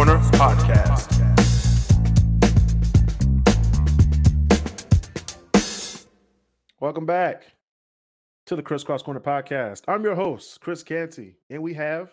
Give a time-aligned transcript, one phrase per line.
[0.00, 1.12] Corner Podcast.
[6.80, 7.42] Welcome back
[8.46, 9.82] to the Crisscross Corner Podcast.
[9.88, 12.12] I'm your host, Kris Canty, and we have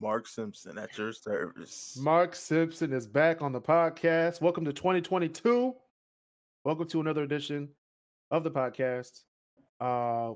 [0.00, 1.98] Mark Simpson at your service.
[2.00, 4.40] Mark Simpson is back on the podcast.
[4.40, 5.74] Welcome to 2022.
[6.64, 7.68] Welcome to another edition
[8.30, 9.20] of the podcast.
[9.82, 10.32] Uh,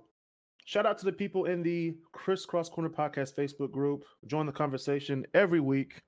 [0.66, 4.04] shout out to the people in the Crisscross Corner Podcast Facebook group.
[4.26, 6.02] Join the conversation every week.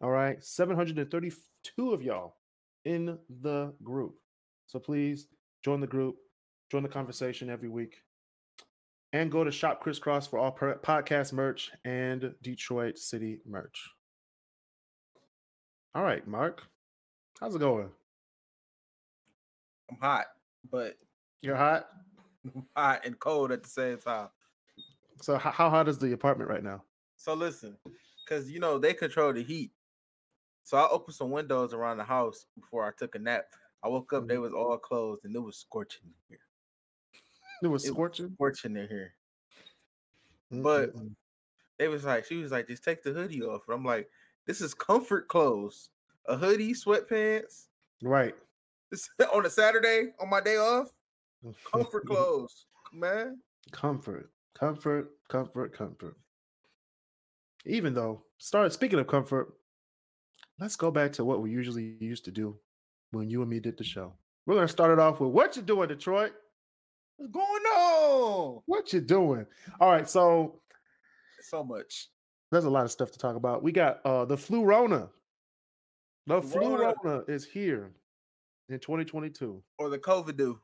[0.00, 2.36] All right, 732 of y'all
[2.84, 4.14] in the group.
[4.66, 5.26] So please
[5.64, 6.16] join the group,
[6.70, 8.02] join the conversation every week,
[9.12, 13.90] and go to Shop Crisscross for all podcast merch and Detroit City merch.
[15.96, 16.62] All right, Mark,
[17.40, 17.88] how's it going?
[19.90, 20.26] I'm hot,
[20.70, 20.96] but
[21.42, 21.88] You're hot.
[22.76, 24.28] hot and cold at the same time.
[25.22, 26.84] So how, how hot is the apartment right now?
[27.16, 27.76] So listen,
[28.24, 29.72] because you know they control the heat.
[30.68, 33.46] So I opened some windows around the house before I took a nap.
[33.82, 34.42] I woke up, they Mhm.
[34.42, 36.46] was all closed, and it was scorching in here.
[37.62, 38.34] It was It was scorching.
[38.34, 39.14] Scorching in here.
[40.50, 41.16] but- Mm-mm-mm.
[41.78, 43.66] They was like, she was like, just take the hoodie off.
[43.66, 44.10] And I'm like,
[44.44, 45.88] this is comfort clothes.
[46.26, 47.68] A hoodie, sweatpants.
[48.02, 48.36] right.
[48.90, 50.92] This on a Saturday on my day off.
[51.64, 53.42] Comfort clothes, man.
[53.72, 56.18] comfort, comfort, comfort, comfort.
[57.64, 59.57] Even though, start speaking of comfort,
[60.58, 62.56] let's go back to what we usually used to do
[63.10, 64.12] when you and me did the show.
[64.46, 66.32] We're gonna start it off with what you doing, Detroit?
[67.16, 68.60] What's going on?
[68.66, 69.46] What you doing?
[69.80, 70.60] All right, so
[71.42, 72.08] So much.
[72.50, 73.62] there's a lot of stuff to talk about.
[73.62, 75.08] We got uh the flu Rona.
[76.26, 77.22] The flu Rona.
[77.28, 77.90] Is here
[78.68, 79.62] in 2022.
[79.78, 80.60] Or the COVID do.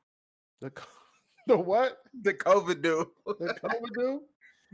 [0.60, 0.70] The
[1.46, 1.98] the what?
[2.22, 3.10] The COVID do.
[3.26, 4.22] The COVID do?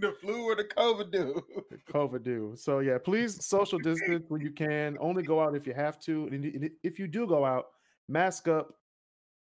[0.01, 1.45] The flu or the COVID do.
[1.93, 2.53] COVID do.
[2.57, 4.97] So yeah, please social distance when you can.
[5.01, 6.29] Only go out if you have to.
[6.33, 7.67] And if you do go out,
[8.09, 8.75] mask up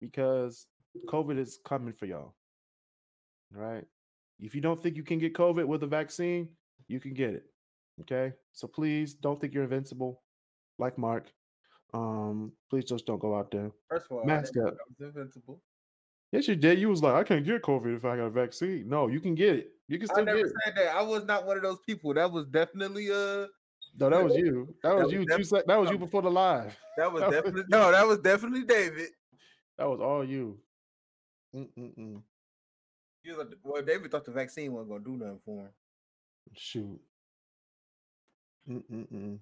[0.00, 0.66] because
[1.08, 2.34] COVID is coming for y'all.
[3.56, 3.84] All right.
[4.38, 6.48] If you don't think you can get COVID with a vaccine,
[6.88, 7.44] you can get it.
[8.00, 8.32] Okay.
[8.52, 10.22] So please don't think you're invincible,
[10.78, 11.32] like Mark.
[11.92, 13.70] Um, please just don't go out there.
[13.88, 14.64] First of all, Mask I, up.
[14.66, 15.62] didn't think I was invincible.
[16.32, 16.78] Yes, you did.
[16.78, 18.88] You was like, I can't get COVID if I got a vaccine.
[18.88, 19.72] No, you can get it.
[19.90, 20.52] You can I still get never it.
[20.64, 20.94] said that.
[20.94, 22.14] I was not one of those people.
[22.14, 23.46] That was definitely uh
[23.98, 24.72] No, that was you.
[24.84, 25.26] That was was you.
[25.26, 26.76] def- that was you before the live.
[26.96, 29.08] that was definitely no, that was definitely David.
[29.76, 30.58] That was all you.
[31.54, 32.22] Mm-mm-mm.
[33.24, 35.70] He was like, well, David thought the vaccine wasn't gonna do nothing for him.
[36.56, 37.00] Shoot.
[38.68, 39.38] Mm-mm-mm.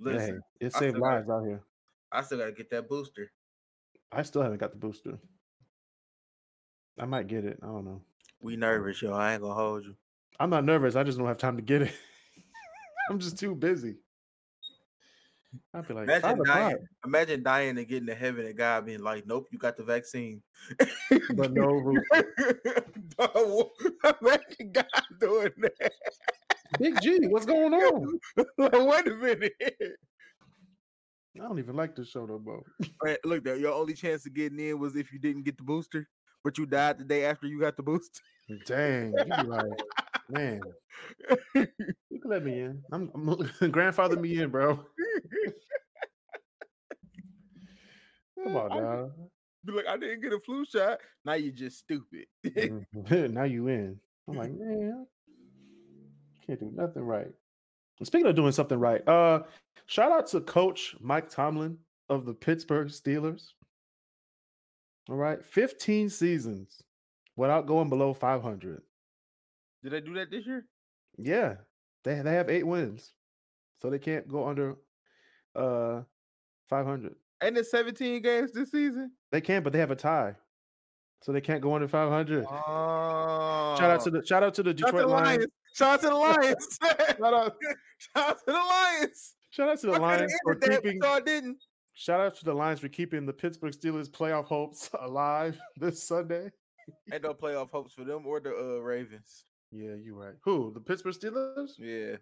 [0.00, 1.60] Listen, Hey, it saved still got- lives out here.
[2.10, 3.30] I still gotta get that booster.
[4.10, 5.18] I still haven't got the booster.
[6.98, 7.58] I might get it.
[7.62, 8.02] I don't know.
[8.42, 9.12] We nervous, yo.
[9.12, 9.94] I ain't gonna hold you.
[10.40, 10.96] I'm not nervous.
[10.96, 11.92] I just don't have time to get it.
[13.10, 13.96] I'm just too busy.
[15.72, 16.76] I'd be like, Imagine dying.
[17.04, 20.42] Imagine dying and getting to heaven and God being like, "Nope, you got the vaccine."
[21.34, 21.94] but no.
[23.18, 23.68] Dog,
[24.22, 24.86] Imagine God
[25.20, 25.92] doing that.
[26.78, 28.18] Big G, what's going on?
[28.58, 29.52] like, wait a minute.
[31.36, 32.62] I don't even like this show no more.
[33.04, 36.08] Man, Look, your only chance of getting in was if you didn't get the booster,
[36.44, 38.20] but you died the day after you got the boost.
[38.66, 39.82] Dang, you like,
[40.28, 40.60] man,
[41.54, 41.66] you
[42.20, 42.82] can let me in.
[42.92, 44.84] I'm, I'm grandfather me in, bro.
[48.42, 49.10] Come on now.
[49.64, 50.98] Be like, I didn't get a flu shot.
[51.24, 52.26] Now you're just stupid.
[52.44, 53.30] Mhm.
[53.32, 54.00] now you in.
[54.28, 55.06] I'm like, man,
[56.46, 57.30] can't do nothing right.
[58.02, 59.44] Speaking of doing something right, uh,
[59.86, 63.52] shout out to Coach Mike Tomlin of the Pittsburgh Steelers.
[65.08, 66.82] All right, 15 seasons
[67.36, 68.82] without going below 500.
[69.82, 70.64] Did they do that this year?
[71.18, 71.56] Yeah,
[72.04, 73.12] they they have eight wins,
[73.80, 74.76] so they can't go under
[75.56, 76.02] uh
[76.68, 77.14] 500.
[77.40, 79.10] And it's 17 games this season.
[79.32, 80.36] They can, but they have a tie,
[81.22, 82.44] so they can't go under 500.
[82.48, 85.26] Oh, Shout out to the shout out to the Detroit Lions.
[85.38, 85.46] Lions.
[85.74, 86.78] Shout out to the Lions.
[87.18, 87.56] Shout out,
[87.98, 89.34] Shout out to the Lions.
[89.50, 91.00] shout out to the Lions for keeping.
[91.02, 91.58] y'all didn't.
[91.94, 96.50] Shout out to the Lions for keeping the Pittsburgh Steelers playoff hopes alive this Sunday.
[97.12, 99.44] Ain't no playoff hopes for them or the uh, Ravens.
[99.70, 100.34] Yeah, you're right.
[100.44, 100.72] Who?
[100.74, 101.70] The Pittsburgh Steelers?
[101.78, 102.16] Yeah.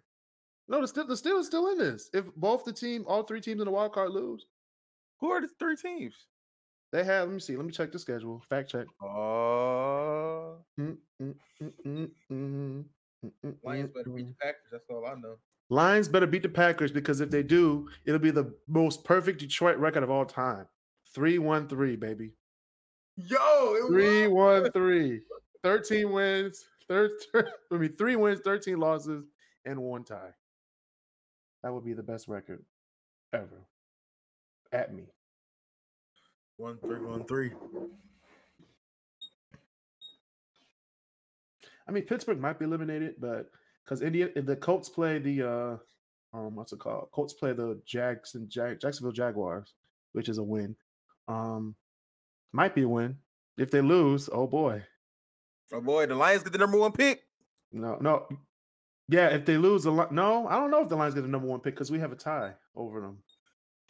[0.67, 2.09] No, the, Ste- the Steelers still in this.
[2.13, 4.45] If both the team, all three teams in the wild card lose,
[5.19, 6.15] Who are the three teams?
[6.93, 7.27] they have.
[7.29, 7.55] Let me see.
[7.55, 8.41] Let me check the schedule.
[8.49, 8.85] Fact check.
[9.01, 11.35] Oh, Mm, mm,
[12.31, 12.85] mm,
[13.63, 14.33] Lions better beat the.
[14.41, 14.60] Packers.
[15.01, 15.35] All I know.
[15.69, 19.77] Lions better beat the Packers because if they do, it'll be the most perfect Detroit
[19.77, 20.67] record of all time.
[21.13, 22.31] 3 1 3, baby.
[23.15, 23.37] Yo,
[23.75, 25.21] it 3 1 3.
[25.63, 26.65] 13 wins.
[26.87, 27.11] Third,
[27.71, 29.25] I mean, three wins, 13 losses,
[29.65, 30.33] and one tie.
[31.63, 32.63] That would be the best record
[33.33, 33.65] ever.
[34.73, 35.03] At me.
[36.57, 37.51] One three one three.
[41.87, 43.49] I mean, Pittsburgh might be eliminated, but
[43.91, 45.77] because India, if the Colts play the uh,
[46.33, 47.09] um, what's it called?
[47.11, 49.73] Colts play the Jackson Jag- Jacksonville Jaguars,
[50.13, 50.77] which is a win.
[51.27, 51.75] Um,
[52.53, 53.17] might be a win.
[53.57, 54.81] If they lose, oh boy,
[55.73, 57.23] Oh boy, the Lions get the number one pick.
[57.73, 58.29] no, no,
[59.09, 59.27] yeah.
[59.27, 61.59] If they lose, the no, I don't know if the Lions get the number one
[61.59, 63.17] pick because we have a tie over them.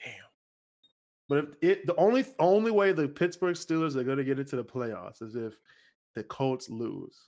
[0.04, 0.14] Damn.
[1.30, 4.56] But if it, the only only way the Pittsburgh Steelers are going to get into
[4.56, 5.54] the playoffs is if
[6.16, 7.28] the Colts lose,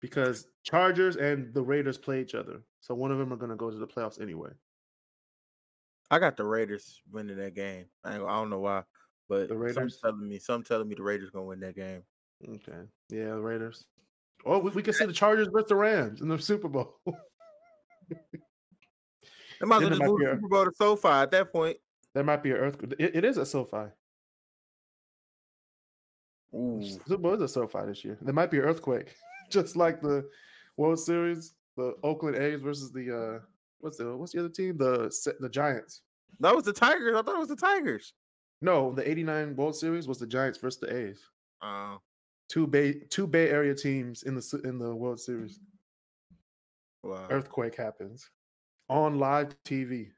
[0.00, 3.56] because Chargers and the Raiders play each other, so one of them are going to
[3.56, 4.50] go to the playoffs anyway.
[6.10, 7.84] I got the Raiders winning that game.
[8.04, 8.82] I, don't know why,
[9.28, 9.98] but The some Raiders?
[10.02, 12.02] telling me, some telling me the Raiders gonna win that game.
[12.48, 12.80] Okay,
[13.10, 13.84] yeah, the Raiders.
[14.44, 16.96] Or we, we can see the Chargers versus the Rams in the Super Bowl.
[19.60, 21.76] They might as Then well just move the Super Bowl to SoFi at that point.
[22.14, 22.94] there might be an earthquake.
[22.98, 23.90] It, it is at SoFi.
[26.54, 26.82] Ooh.
[26.82, 28.16] Super Bowl is at SoFi this year.
[28.22, 29.14] There might be an earthquake,
[29.62, 30.28] just like the
[30.76, 33.38] World Series, the Oakland A's versus the uh,
[33.80, 34.76] what's the what's the other team?
[34.76, 35.10] The
[35.40, 36.02] the Giants.
[36.38, 37.14] That was the Tigers.
[37.16, 38.14] I thought it was the Tigers.
[38.62, 41.22] No, the '89 World Series was the Giants versus the A's.
[41.62, 41.96] Uh,
[42.48, 45.60] Two Bay two Bay Area teams in the in the World Series.
[47.02, 47.26] wow.
[47.30, 48.28] Earthquake happens
[48.88, 50.08] on live TV.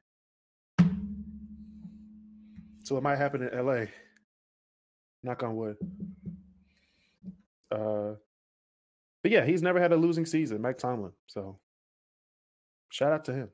[2.83, 3.85] So it might happen in LA.
[5.21, 5.77] Knock on wood.
[7.71, 8.13] Uh,
[9.23, 11.13] but yeah, he's never had a losing season, Mike Tomlin.
[11.27, 11.57] So
[12.89, 13.49] shout out to him.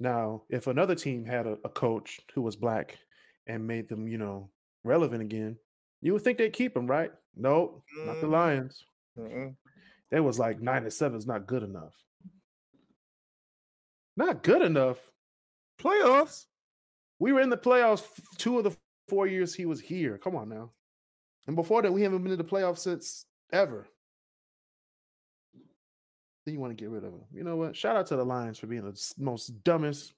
[0.00, 2.98] Now, if another team had a, a coach who was black
[3.46, 4.50] and made them, you know,
[4.82, 5.56] relevant again,
[6.00, 7.12] you would think they'd keep him, right?
[7.36, 8.26] Nope, not the.
[8.26, 8.84] Lions.
[9.18, 9.54] Mm-mm.
[10.10, 11.94] They was like nine and seven is not good enough.
[14.16, 14.98] Not good enough.
[15.80, 16.44] Playoffs.
[17.18, 18.04] We were in the playoffs
[18.38, 18.76] two of the
[19.08, 20.18] four years he was here.
[20.18, 20.70] Come on now.
[21.46, 23.86] And before that, we haven't been in the playoffs since ever.
[26.44, 27.24] Then you want to get rid of him.
[27.32, 27.76] You know what?
[27.76, 30.14] Shout out to the Lions for being the most dumbest,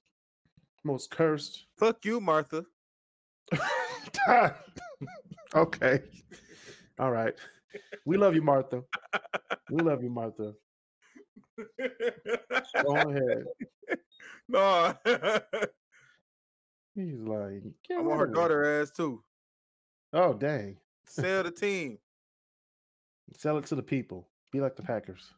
[0.83, 1.65] most cursed.
[1.77, 2.65] Fuck you, Martha.
[5.55, 6.01] okay.
[6.99, 7.33] All right.
[8.05, 8.83] We love you, Martha.
[9.69, 10.53] We love you, Martha.
[12.83, 13.45] Go ahead.
[14.47, 14.93] no,
[16.95, 19.23] He's like, "Get I'm on rid her daughter ass too.
[20.13, 20.77] Oh, dang.
[21.05, 21.99] Sell the team.
[23.35, 24.27] Sell it to the people.
[24.51, 25.33] Be like the Packers.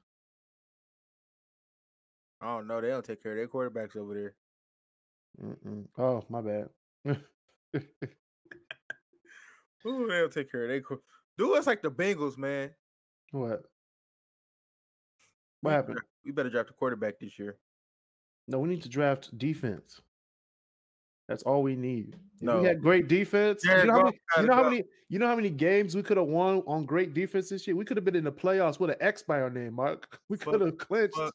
[2.41, 2.79] Oh don't.
[2.81, 4.35] They don't take care of their quarterbacks over there.
[5.43, 5.85] Mm-mm.
[5.97, 6.69] Oh, my bad.
[9.87, 10.81] Ooh, they don't take care of their.
[10.81, 11.01] qu-
[11.37, 12.71] Do us like the Bengals, man.
[13.31, 13.63] what?
[15.61, 15.99] What happened?
[16.25, 17.57] We better draft a quarterback this year.
[18.47, 20.01] No, we need to draft defense.
[21.29, 22.17] That's all we need.
[22.35, 22.59] If No.
[22.59, 23.61] we had great defense.
[23.63, 24.83] You Jared know, how many, you know how many?
[25.09, 27.75] You know how many games we could have won on great defense this year?
[27.75, 30.19] We could have been in the playoffs with an X by our name, Mark.
[30.29, 31.15] We could have clinched.
[31.15, 31.33] fuck.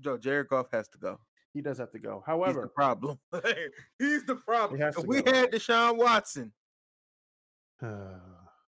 [0.00, 1.18] Joe, Jared Goff has to go.
[1.54, 2.16] He does have to go.
[2.16, 3.18] He's the However, problem.
[3.98, 4.78] He's the problem.
[4.92, 5.32] to we go.
[5.32, 6.52] had Deshaun Watson,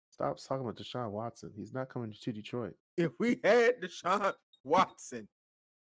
[0.10, 1.52] stop talking about Deshaun Watson.
[1.56, 2.76] He's not coming to Detroit.
[2.98, 5.28] if we had Deshaun Watson,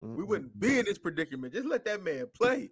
[0.02, 1.54] we wouldn't be in this predicament.
[1.54, 2.70] Just let that man play.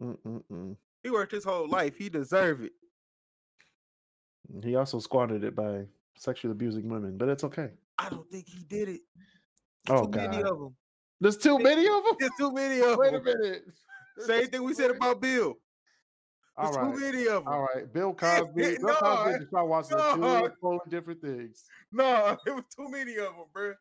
[0.00, 0.76] Mm-mm-mm.
[1.02, 1.96] He worked his whole life.
[1.96, 2.72] He deserved it.
[4.52, 5.84] Mm, he also squandered it by
[6.16, 7.70] sexually abusing women, but it's okay.
[7.98, 9.00] I don't think he did it.
[9.88, 10.76] Oh too many God, of them.
[11.20, 12.14] there's too many of them.
[12.18, 12.98] There's too many of them.
[12.98, 13.62] Wait a minute.
[14.18, 15.54] Same thing we said about Bill.
[16.56, 17.52] All There's right, too many of them.
[17.52, 17.92] all right.
[17.92, 21.64] Bill Cosby, Bill No, Cosby, and Deshaun Watson are two totally different things.
[21.92, 23.74] No, it was too many of them, bro.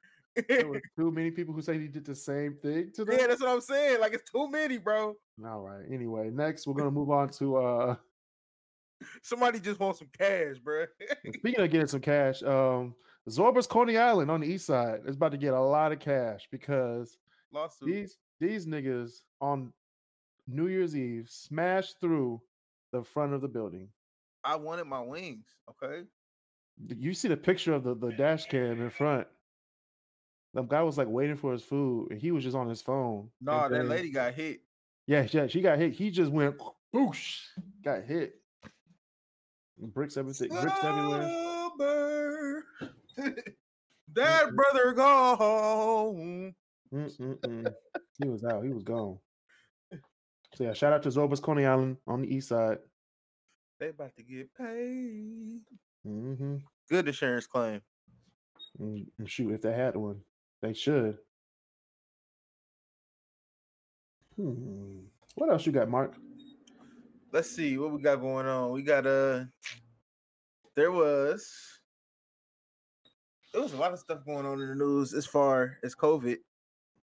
[0.48, 3.18] There were too many people who say he did the same thing to them.
[3.20, 4.00] yeah, that's what I'm saying.
[4.00, 5.16] Like it's too many, bro.
[5.46, 5.86] All right.
[5.92, 7.96] Anyway, next we're gonna move on to uh
[9.22, 10.86] Somebody just wants some cash, bro.
[11.36, 12.96] speaking of getting some cash, um
[13.30, 16.48] Zorba's Coney Island on the east side is about to get a lot of cash
[16.52, 17.18] because
[17.52, 17.88] Lawsuit.
[17.88, 19.74] these these niggas on
[20.48, 22.42] New Year's Eve smashed through
[22.94, 23.90] the front of the building.
[24.44, 25.46] I wanted my wings.
[25.70, 26.04] Okay.
[26.96, 29.28] You see the picture of the, the dash cam in front.
[30.54, 33.30] The guy was like waiting for his food and he was just on his phone.
[33.42, 34.62] No, that lady got hit.
[35.06, 35.94] Yeah, yeah, she got hit.
[35.94, 36.56] He just went
[36.94, 37.40] boosh,
[37.84, 38.36] got hit.
[39.80, 41.44] Bricks everything, bricks everywhere.
[43.20, 43.34] Mm,
[44.14, 44.56] that mm.
[44.56, 46.54] brother gone.
[46.94, 47.74] Mm-mm-mm.
[48.22, 48.64] he was out.
[48.64, 49.18] He was gone.
[50.56, 52.78] So yeah, shout out to Zorba's Coney Island on the east side.
[53.80, 55.62] They about to get paid.
[56.08, 56.56] Mm-hmm.
[56.90, 57.82] Good insurance claim.
[58.80, 60.22] Mm, shoot, if they had one,
[60.62, 61.18] they should.
[64.36, 65.00] Hmm.
[65.36, 66.16] What else you got, Mark?
[67.32, 68.72] Let's see what we got going on.
[68.72, 69.46] We got uh
[70.76, 71.52] there was
[73.54, 76.38] there was a lot of stuff going on in the news as far as COVID.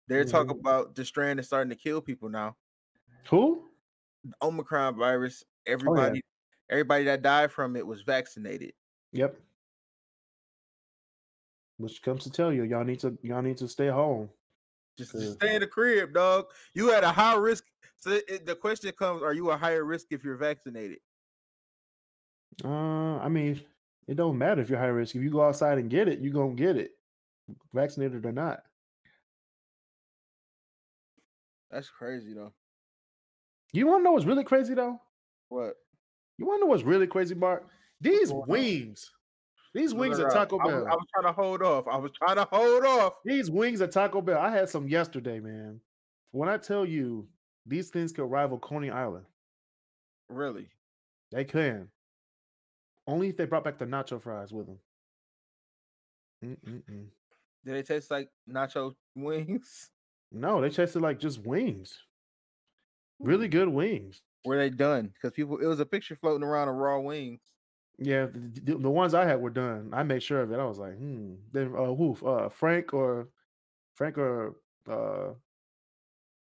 [0.06, 0.60] They're talking Mhm.
[0.60, 2.56] about the strand is starting to kill people now.
[3.28, 3.70] Who?
[4.40, 5.44] Omicron virus.
[5.44, 5.72] Oh, yeah.
[5.74, 6.22] Everybody,
[6.70, 8.72] everybody that died from it was vaccinated.
[9.12, 9.38] Yep.
[11.78, 14.28] Which comes to tell you, y'all need to y'all need to stay home.
[14.98, 16.46] Just, just stay in the crib, dog.
[16.74, 17.64] You at a high risk.
[17.96, 20.98] So it- the question comes: Are you a higher risk if you're vaccinated?
[22.64, 23.60] Uh, I mean,
[24.08, 25.14] it don't matter if you're high risk.
[25.14, 26.90] If you go outside and get it, you gonna get it,
[27.72, 28.62] vaccinated or not.
[31.70, 32.52] That's crazy, though.
[33.72, 34.98] You want to know what's really crazy though?
[35.50, 35.74] What?
[36.38, 37.66] You want to know what's really crazy, Mark?
[38.00, 39.10] These wings.
[39.12, 39.17] on?
[39.74, 40.32] Wings, these No, wings no, at.
[40.32, 40.86] Taco I was, Bell.
[40.86, 41.88] I was trying to hold off.
[41.88, 43.14] I was trying to hold off.
[43.24, 44.38] These wings at Taco Bell.
[44.38, 45.80] I had some yesterday, man.
[46.32, 47.28] When I tell you
[47.66, 49.26] these things could rival Coney Island,
[50.28, 50.68] Really?
[51.32, 51.88] they can.
[53.06, 54.78] Only if they brought back the nacho fries with them.
[56.44, 57.06] Mm-mm-mm.
[57.64, 59.90] Did they taste like nacho wings?
[60.30, 61.98] No, they tasted like just wings.
[63.18, 63.52] Really hmm.
[63.52, 64.22] good wings.
[64.44, 65.10] Were they done?
[65.14, 67.40] Because people, it was a picture floating around of raw wings.
[67.98, 69.90] Yeah, the, the, ones I had were done.
[69.92, 70.58] I made sure of it.
[70.60, 71.34] I was like, hmm.
[71.52, 72.16] Then uh, who?
[72.24, 73.28] Uh, Frank or
[73.94, 74.54] Frank or
[74.88, 75.32] uh,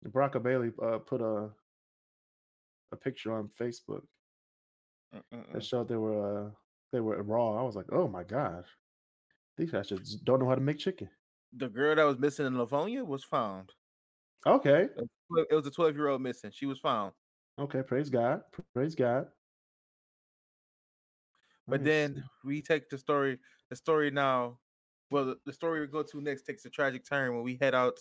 [0.09, 1.49] Barack Bailey uh, put a
[2.91, 4.01] a picture on Facebook
[5.15, 5.53] Mm-mm-mm.
[5.53, 6.49] that showed they were uh,
[6.91, 7.59] they were raw.
[7.59, 8.65] I was like, oh my gosh,
[9.57, 11.09] these guys just don't know how to make chicken.
[11.57, 13.71] The girl that was missing in Livonia was found.
[14.47, 14.87] Okay,
[15.49, 16.51] It was a 12 year old missing.
[16.53, 17.13] She was found.
[17.59, 18.41] okay, praise God,
[18.73, 19.27] praise God.
[21.67, 22.22] But then see.
[22.43, 24.60] we take the story, the story now.
[25.10, 27.74] Well, the, the story we go to next takes a tragic turn when we head
[27.75, 28.00] out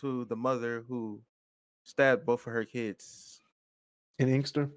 [0.00, 1.20] to the mother who
[1.84, 3.40] stabbed both of her kids
[4.18, 4.70] in Inkster.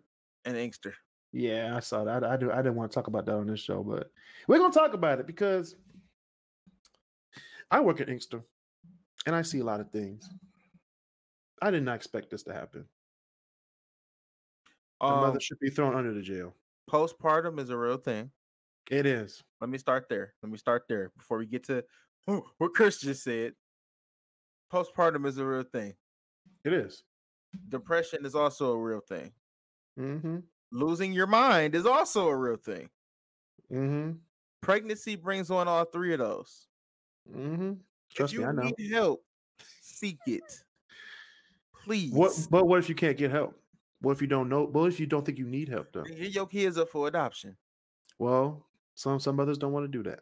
[0.46, 0.94] in Inkster.
[1.32, 2.24] Yeah, I saw that.
[2.24, 2.52] I, I do.
[2.52, 4.10] I didn't want to talk about that on this show, but
[4.48, 5.76] we're gonna talk about it because
[7.70, 8.42] I work at Inkster
[9.26, 10.30] and I see a lot of things.
[11.62, 12.86] I did not expect this to happen.
[15.02, 16.56] The Um, mother should be thrown under the jail.
[16.90, 18.32] Postpartum is a real thing.
[18.92, 19.44] It is.
[19.62, 20.34] Let me start there.
[20.44, 21.84] Let me start there before we get to
[22.26, 23.54] what Kris just said.
[24.72, 25.94] Postpartum is a real thing.
[26.64, 27.04] It is.
[27.70, 29.32] Depression is also a real thing.
[30.00, 30.38] Mm-hmm.
[30.72, 32.90] Losing your mind is also a real thing.
[33.72, 34.12] Mm-hmm.
[34.62, 36.68] Pregnancy brings on all three of those.
[37.34, 37.74] Mm-hmm.
[38.10, 38.72] if Trust you me, I know.
[38.78, 39.24] need help,
[39.82, 40.44] seek it.
[41.84, 42.12] Please.
[42.12, 42.34] What?
[42.50, 43.56] But what if you can't get help?
[44.02, 44.64] What if you don't know?
[44.66, 46.06] What if you don't think you need help though?
[46.06, 47.58] Your kids up for adoption.
[48.20, 50.22] Well, some some mothers don't want to do that,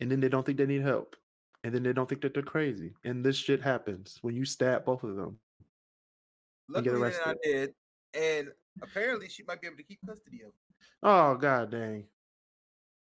[0.00, 1.16] and then they don't think they need help,
[1.64, 4.84] and then they don't think that they're crazy, and this shit happens when you stab
[4.84, 5.38] both of them.
[6.68, 7.36] Luckily, arrested.
[7.44, 7.74] dead,
[8.14, 8.48] and
[8.82, 10.52] apparently, she might be able to keep custody of
[11.02, 12.04] Oh god dang!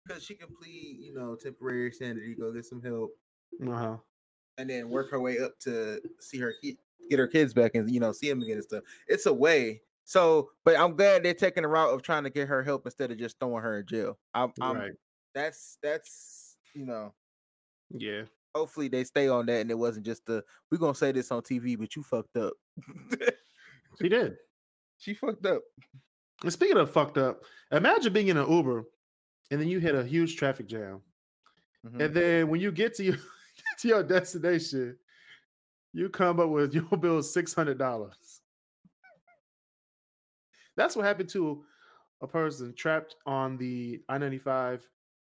[0.05, 3.11] because she can plead, you know, temporary sanity, go get some help,
[3.67, 3.97] Uh huh.
[4.59, 6.77] and then work her way up to see her kid,
[7.09, 8.83] get her kids back, and you know, see them again and stuff.
[9.07, 9.81] It's a way.
[10.03, 13.11] So, but I'm glad they're taking the route of trying to get her help instead
[13.11, 14.19] of just throwing her in jail.
[14.35, 14.91] I'm, I'm Right.
[15.33, 17.13] that's that's you know
[17.89, 18.23] Yeah.
[18.53, 21.41] hopefully they stay on that and it wasn't just the we're gonna say this on
[21.41, 22.53] TV, but you fucked up.
[24.01, 24.35] She did.
[24.97, 25.61] she fucked up.
[26.43, 28.83] And speaking of fucked up, imagine being in an Uber,
[29.51, 31.01] and then you hit a huge traffic jam,
[31.85, 32.03] Mhm.
[32.03, 33.15] and then when you get to your
[33.79, 34.97] to your destination,
[35.95, 38.41] you come up with your bill six hundred dollars.
[40.77, 41.63] That's what happened to
[42.21, 44.87] a person trapped on the I ninety five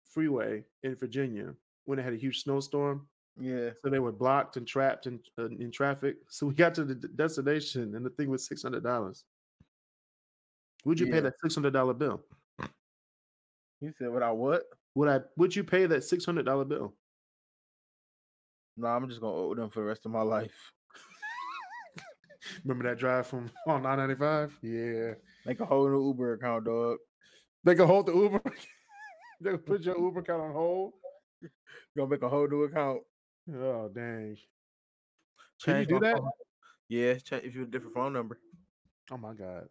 [0.06, 1.54] freeway in Virginia
[1.86, 3.08] when it had a huge snowstorm.
[3.40, 3.72] Yeah.
[3.82, 6.18] So they were blocked and trapped in uh, in traffic.
[6.30, 9.26] So we got to the destination, and the thing was six hundred dollars.
[10.86, 12.22] Would you pay that six hundred dollar bill?
[13.80, 14.64] You said without what?
[14.94, 15.20] Would I?
[15.38, 16.94] Would you pay that six hundred dollar bill?
[18.78, 20.74] No, I'm just gonna owe them for the rest of my life.
[22.64, 24.58] Remember that drive from on nine ninety five?
[24.62, 25.14] Yeah,
[25.46, 26.98] Make a whole new Uber account, dog.
[27.64, 28.42] they can hold the Uber.
[29.42, 30.94] they can put your Uber account on hold.
[31.42, 31.50] You
[31.98, 33.02] gonna make a whole new account.
[33.54, 34.38] Oh dang!
[35.64, 36.18] Can you Change do that?
[36.18, 36.32] phone-
[36.90, 38.40] Yeah, change if you have a different phone number.
[39.12, 39.68] Oh my god!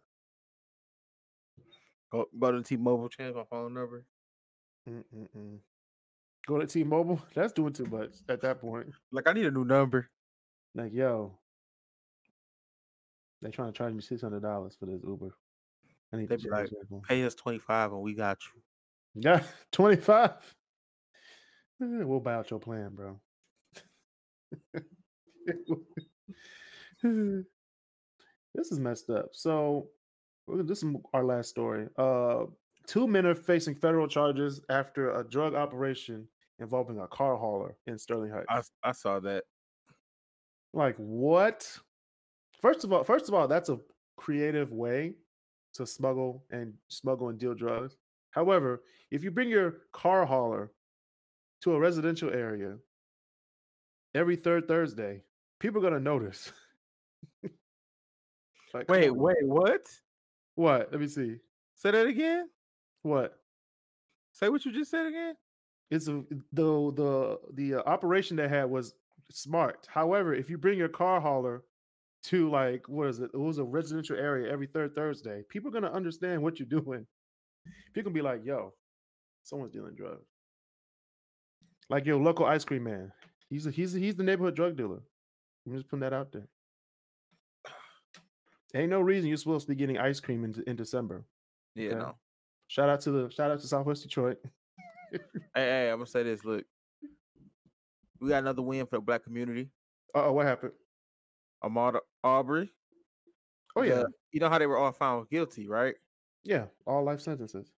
[2.11, 4.05] Go, go to T-Mobile, change my phone number.
[4.89, 5.59] Mm-mm-mm.
[6.47, 7.21] Go to T-Mobile.
[7.35, 8.87] That's doing too much at that point.
[9.11, 10.09] Like I need a new number.
[10.75, 11.37] Like yo,
[13.41, 15.35] they trying to charge me six hundred dollars for this Uber.
[16.13, 16.69] I need They to be like.
[17.07, 18.61] Pay us 25 and we got you.
[19.23, 20.31] Yeah, 25.
[20.31, 20.33] Eh,
[21.79, 23.19] We'll buy out your plan, bro.
[27.03, 29.29] this is messed up.
[29.33, 29.87] So
[30.47, 31.87] this is our last story.
[31.97, 32.45] Uh,
[32.91, 36.27] two men are facing federal charges after a drug operation
[36.59, 38.69] involving a car hauler in Sterling Heights.
[38.83, 39.45] I, I saw that.
[40.73, 41.65] Like what?
[42.61, 43.79] First of all, first of all, that's a
[44.17, 45.13] creative way
[45.75, 47.95] to smuggle and smuggle and deal drugs.
[48.31, 50.73] However, if you bring your car hauler
[51.61, 52.75] to a residential area
[54.13, 55.23] every third Thursday,
[55.61, 56.51] people are gonna notice.
[58.73, 59.87] like, wait, wait, what?
[60.55, 60.91] What?
[60.91, 61.37] Let me see.
[61.75, 62.49] Say that again.
[63.03, 63.33] What?
[64.33, 65.35] Say what you just said again.
[65.89, 68.93] It's a, the the the uh, operation they had was
[69.29, 69.87] smart.
[69.89, 71.63] However, if you bring your car hauler
[72.23, 73.31] to like what is it?
[73.33, 75.43] It was a residential area every third Thursday.
[75.49, 77.05] People are gonna understand what you're doing.
[77.93, 78.73] People can be like, "Yo,
[79.43, 80.25] someone's dealing drugs."
[81.89, 83.11] Like your local ice cream man.
[83.49, 85.01] He's a, he's a, he's the neighborhood drug dealer.
[85.65, 86.47] I'm just putting that out there.
[88.73, 91.25] Ain't no reason you're supposed to be getting ice cream in, in December.
[91.75, 91.99] Yeah, okay?
[91.99, 92.15] no.
[92.71, 94.37] Shout out to the shout out to Southwest Detroit.
[95.11, 95.19] hey,
[95.53, 96.45] hey, I'm gonna say this.
[96.45, 96.63] Look,
[98.21, 99.67] we got another win for the black community.
[100.15, 100.71] Oh, what happened?
[101.61, 102.71] Ahmaud Arbery.
[103.75, 104.03] Oh yeah.
[104.31, 105.95] you know how they were all found guilty, right?
[106.45, 107.73] Yeah, all life sentences.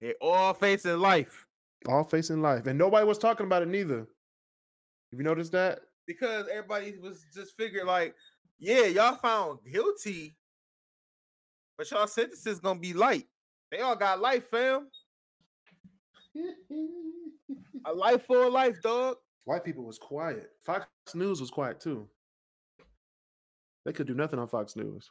[0.00, 1.44] They all facing life.
[1.86, 3.98] All facing life, and nobody was talking about it neither.
[3.98, 5.80] Have you noticed that?
[6.06, 8.14] Because everybody was just figuring like,
[8.58, 10.34] yeah, y'all found guilty,
[11.76, 13.26] but y'all sentences gonna be light.
[13.70, 14.88] They all got life, fam.
[17.86, 19.16] a life for a life, dog.
[19.44, 20.50] White people was quiet.
[20.64, 22.08] Fox News was quiet too.
[23.84, 25.10] They could do nothing on Fox News.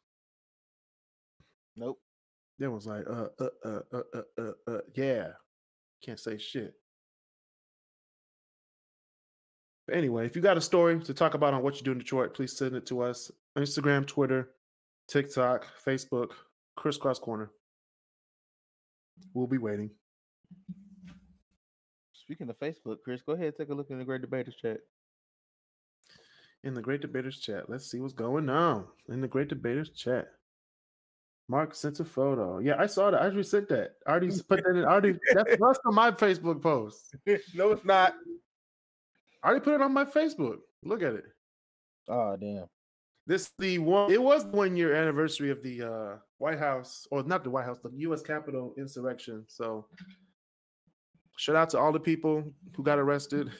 [1.75, 1.99] Nope.
[2.59, 5.29] They was like, uh, uh, uh, uh, uh, uh, uh yeah,
[6.03, 6.73] can't say shit.
[9.87, 11.97] But anyway, if you got a story to talk about on what you do in
[11.97, 13.31] Detroit, please send it to us.
[13.57, 14.49] Instagram, Twitter,
[15.07, 16.31] TikTok, Facebook,
[16.75, 17.49] Crisscross Corner.
[19.33, 19.89] We'll be waiting.
[22.13, 24.77] Speaking of Facebook, Kris, go ahead and take a look in the Great Debaters chat.
[26.63, 30.27] In the Great Debaters chat, let's see what's going on in the Great Debaters chat.
[31.47, 32.59] Mark sent a photo.
[32.59, 33.19] Yeah, I saw that.
[33.19, 33.95] I already sent that.
[34.05, 34.85] I already put that in.
[34.85, 37.15] I already that's, that's on my Facebook post.
[37.55, 38.13] no, it's not.
[39.41, 40.57] I already put it on my Facebook.
[40.83, 41.25] Look at it.
[42.07, 42.65] Oh damn.
[43.25, 47.43] This the one it was one year anniversary of the uh White House, or not
[47.43, 49.43] the White House, the US Capitol insurrection.
[49.47, 49.85] So
[51.37, 52.43] shout out to all the people
[52.75, 53.51] who got arrested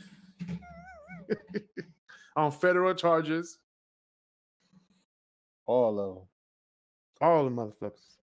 [2.36, 3.60] on federal charges.
[5.66, 6.24] All of them.
[7.22, 8.16] All the motherfuckers.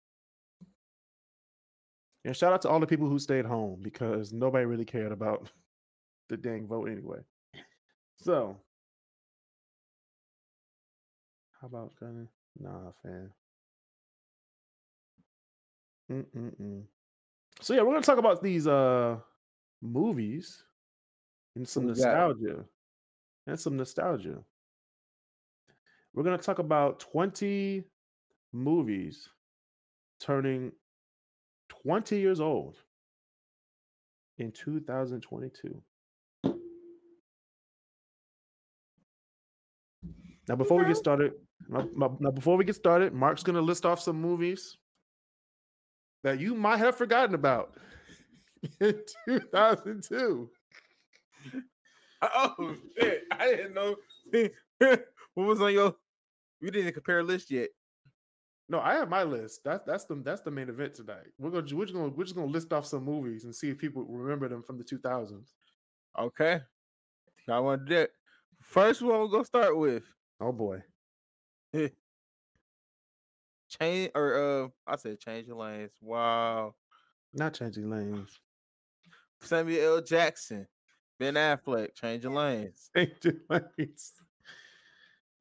[2.25, 5.49] And shout out to all the people who stayed home because nobody really cared about
[6.29, 7.19] the dang vote anyway.
[8.17, 8.57] So,
[11.61, 12.29] how about Gunner?
[12.59, 13.31] Nah, fam.
[16.11, 16.83] Mm-mm-mm.
[17.61, 19.17] So yeah, we're gonna talk about these uh
[19.83, 20.63] movies
[21.55, 22.65] and some nostalgia.
[23.47, 24.39] And some nostalgia.
[26.15, 27.85] We're gonna talk about 20
[28.53, 29.29] movies
[30.21, 30.73] turning
[31.69, 32.77] 20 years old
[34.39, 35.83] in 2022.
[40.49, 41.33] Now, before we get started,
[41.69, 44.77] now before we get started, Mark's going to list off some movies
[46.27, 47.75] that you might have forgotten about
[48.81, 50.51] in 2002.
[52.21, 53.23] Oh shit!
[53.31, 53.95] I didn't know
[54.79, 55.95] what was on your.
[56.61, 57.69] We didn't compare list yet.
[58.69, 59.61] No, I have my list.
[59.65, 61.29] That's that's the that's the main event tonight.
[61.39, 63.79] We're gonna we're just gonna we're just gonna list off some movies and see if
[63.79, 65.53] people remember them from the 2000s.
[66.19, 66.61] Okay,
[67.49, 68.11] I want to do that.
[68.63, 70.03] First one we're gonna start with
[70.41, 70.83] Oh boy.
[73.81, 75.93] change or uh I said change your lanes.
[76.01, 76.75] Wow.
[77.35, 78.39] Not changing lanes.
[79.41, 80.03] Samuel L.
[80.03, 80.67] Jackson,
[81.19, 82.91] Ben Affleck, change your lanes.
[82.97, 84.13] Change your lanes.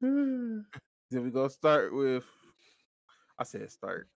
[0.00, 0.64] then
[1.10, 2.24] we go start with
[3.38, 4.08] I said start.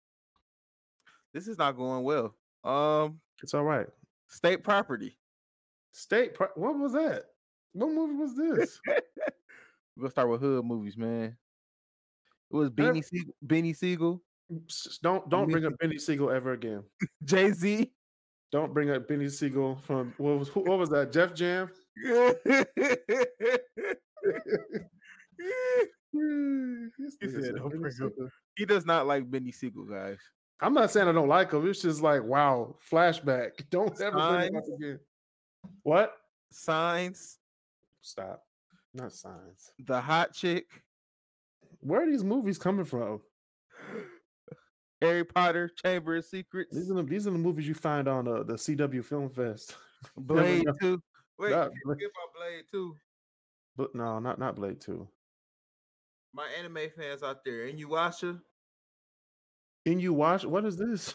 [1.32, 2.34] This is not going well.
[2.64, 3.86] Um it's all right.
[4.28, 5.16] State property.
[5.92, 7.24] State pro- what was that?
[7.72, 8.80] What movie was this?
[8.86, 11.36] We're gonna start with hood movies, man.
[12.50, 14.22] It was Beanie Sigel, Beanie Sigel.
[14.52, 16.82] Mm, don't don't bring up Benny Siegel ever again.
[17.24, 17.92] Jay Z.
[18.50, 21.12] Don't bring up Benny Siegel from what was what was that?
[21.12, 21.70] Def Jam.
[21.96, 22.08] he,
[27.28, 27.54] said,
[28.56, 30.18] he does not like Benny Siegel, guys.
[30.60, 31.68] I'm not saying I don't like him.
[31.68, 33.52] It's just like wow, flashback.
[33.70, 34.98] Don't ever bring him up again.
[35.82, 36.12] What?
[36.50, 37.38] Signs.
[38.02, 38.42] Stop.
[38.92, 39.70] Not signs.
[39.86, 40.66] The hot chick.
[41.80, 43.20] Where are these movies coming from?
[45.00, 48.28] Harry Potter, Chamber of Secrets, These are the, these are the movies you find on
[48.28, 49.74] uh, the CW Film Fest.
[50.16, 50.66] Blade.
[50.80, 51.02] Two.
[51.38, 52.96] Wait, you can't forget about Blade Two.
[53.76, 55.08] But no, not not Blade Two.
[56.34, 58.36] My anime fans out there, and you watch it?
[59.86, 60.44] Can you watch?
[60.44, 61.14] What is this?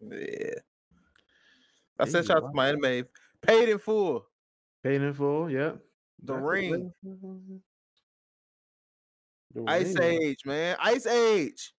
[0.00, 0.54] Yeah.
[1.98, 3.04] I sent shout out to my anime
[3.42, 4.26] paid in full.
[4.82, 5.50] Paid in full.
[5.50, 5.72] Yeah.
[6.22, 6.92] The Ring,
[9.66, 9.96] Ice.
[9.96, 11.72] Age, man, Ice Age.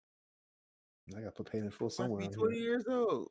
[1.16, 2.22] I got to put paid in full Must somewhere.
[2.22, 2.70] be twenty here.
[2.70, 3.30] years old.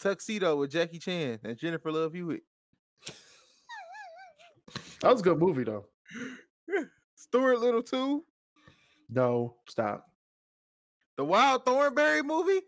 [0.00, 2.42] Tuxedo with Jackie Chan and Jennifer Love Hewitt.
[5.02, 5.86] That was a good movie though.
[7.14, 8.24] Stuart Little too.
[9.08, 10.06] No, stop.
[11.16, 12.60] The Wild Thornberry movie.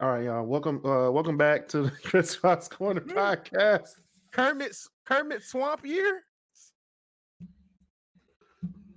[0.00, 0.44] All right, y'all.
[0.44, 3.88] Welcome, uh, welcome back to the Chris Fox Corner podcast.
[4.32, 6.22] Kermit's Kermit Swamp Year.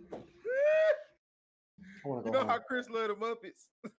[0.04, 0.18] I
[1.78, 2.62] wanna You go know how home.
[2.68, 3.92] Kris loved the Muppets.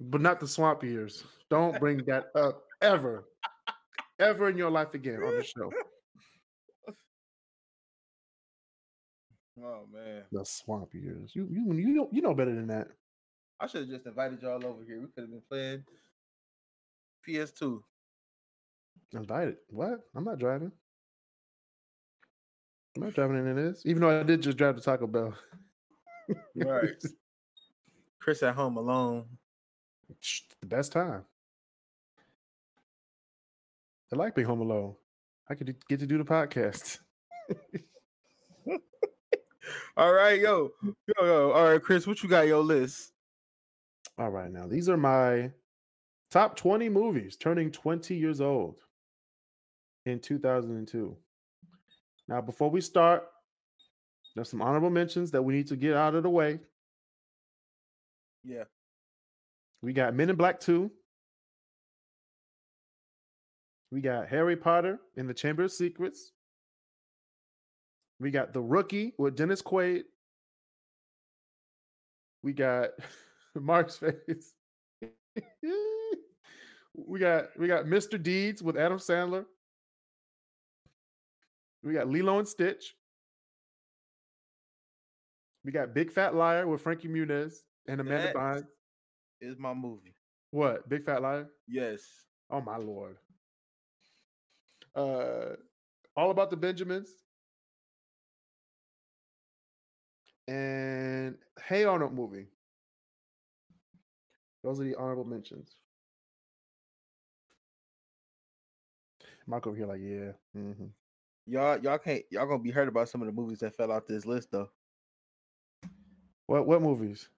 [0.00, 1.24] but not the swamp years.
[1.50, 3.24] Don't bring that up ever,
[4.18, 5.70] ever in your life again on the show.
[9.64, 11.32] Oh man, The swamp years.
[11.34, 12.88] You you you know you know better than that.
[13.60, 14.98] I should have just invited y'all over here.
[15.00, 15.84] We could have been playing
[17.28, 17.80] PS2.
[19.12, 19.56] Invited.
[19.68, 20.00] What?
[20.16, 20.72] I'm not driving.
[22.96, 23.82] I'm not driving into this.
[23.86, 25.34] Even though I did just drive to Taco Bell.
[26.56, 26.90] Right.
[28.20, 29.24] Kris at home alone.
[30.60, 31.24] the best time.
[34.12, 34.94] I like being home alone.
[35.48, 36.98] I could get to do the podcast.
[39.96, 41.50] All right, yo, yo, yo.
[41.52, 43.12] All right, Kris, what you got your list?
[44.18, 45.50] All right, now these are my
[46.30, 48.76] top 20 movies turning 20 years old
[50.06, 51.16] in 2002.
[52.28, 53.24] Now, before we start,
[54.34, 56.60] there's some honorable mentions that we need to get out of the way.
[58.44, 58.64] Yeah.
[59.82, 60.90] We got Men in Black 2.
[63.90, 66.32] We got Harry Potter in the Chamber of Secrets.
[68.18, 70.04] We got The Rookie with Dennis Quaid.
[72.42, 72.90] We got
[73.54, 74.54] Mark's face.
[76.94, 78.22] we got we got Mr.
[78.22, 79.44] Deeds with Adam Sandler.
[81.82, 82.94] We got Lilo and Stitch.
[85.64, 88.66] We got Big Fat Liar with Frankie Muniz and Amanda That- Bynes.
[89.40, 90.14] Is my movie.
[90.52, 90.88] What?
[90.88, 91.48] Big Fat Liar?
[91.66, 92.02] Yes.
[92.50, 93.16] Oh my lord.
[94.94, 95.56] Uh
[96.16, 97.10] All About the Benjamins.
[100.48, 102.46] And Hey Arnold movie.
[104.62, 105.74] Those are the honorable mentions.
[109.46, 110.32] Mark over here like, yeah.
[110.56, 110.90] mhm.
[111.46, 112.22] Y'all, y'all can't.
[112.30, 114.70] Y'all gonna be hurt about some of the movies that fell out this list though.
[116.46, 117.28] What what movies?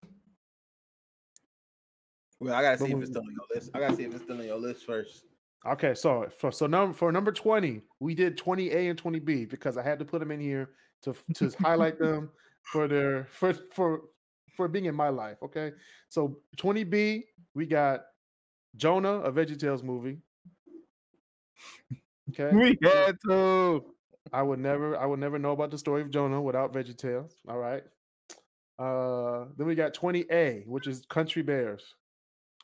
[2.41, 3.71] Well, I gotta What see if it's still on your list.
[3.75, 5.25] I gotta see if it's still on your list first.
[5.67, 9.83] Okay, so for so number for number 20, we did 20A and 20B because I
[9.83, 10.71] had to put them in here
[11.03, 12.31] to to highlight them
[12.63, 14.03] for their for for
[14.57, 15.39] for being in my life.
[15.43, 15.73] Okay.
[16.09, 17.23] So 20B,
[17.55, 18.03] we got
[18.77, 20.19] Jonah, a VeggieTales movie.
[22.31, 22.57] Okay.
[22.57, 23.85] We had to.
[24.33, 27.33] I would never I would never know about the story of Jonah without VeggieTales.
[27.47, 27.85] All right.
[28.79, 31.95] Uh then we got 20A, which is Country Bears.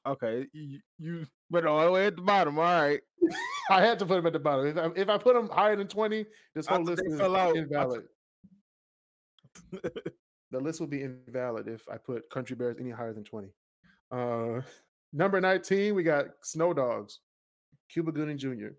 [0.06, 2.58] Okay, you, you went all the way at the bottom.
[2.58, 3.00] All right.
[3.70, 4.66] I had to put them at the bottom.
[4.66, 7.54] If I, if I put them higher than 20, this whole list is out.
[7.54, 8.04] Invalid.
[10.50, 13.48] the list will be invalid if I put Country Bears any higher than 20.
[14.10, 14.62] Uh,
[15.12, 17.20] number 19, we got Snow Dogs,
[17.90, 18.74] Cuba Gooding Jr.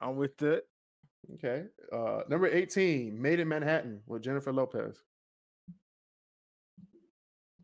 [0.00, 0.64] I'm with it.
[1.34, 1.64] Okay.
[1.92, 5.02] Uh, number 18, Maid in Manhattan with Jennifer Lopez.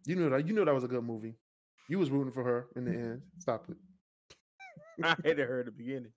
[0.06, 0.46] You knew that.
[0.46, 1.36] You knew that was a good movie.
[1.88, 3.22] You was rooting for her in the end.
[3.38, 3.76] Stop it.
[5.04, 6.12] I hated her at the beginning.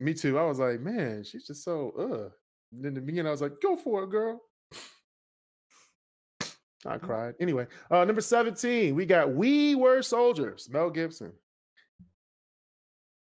[0.00, 0.38] Me too.
[0.38, 2.30] I was like, man, she's just so uh.
[2.72, 4.40] Then in the beginning, I was like, go for it, girl.
[6.86, 7.34] I cried.
[7.38, 11.32] Anyway, uh, number 17, we got We Were Soldiers, Mel Gibson.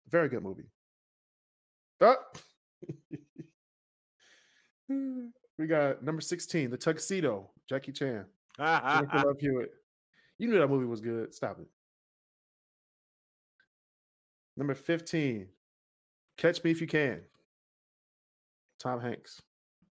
[0.09, 0.69] Very good movie.
[2.01, 2.17] Oh.
[5.57, 8.25] we got number 16, The Tuxedo, Jackie Chan.
[8.57, 9.71] Jennifer Love Hewitt.
[10.39, 11.33] You knew that movie was good.
[11.33, 11.67] Stop it.
[14.55, 15.47] Number 15,
[16.37, 17.21] Catch Me If You Can.
[18.79, 19.41] Tom Hanks.